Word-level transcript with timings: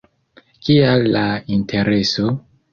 Kial 0.69 1.05
la 1.17 1.23
Intereso? 1.59 2.29